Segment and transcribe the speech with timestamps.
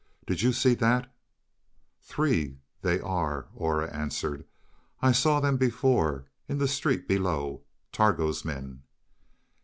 [0.25, 1.13] "Did you see that?"
[2.01, 4.45] "Three, they are," Aura answered.
[4.99, 8.81] "I saw them before in the street below Targo's men."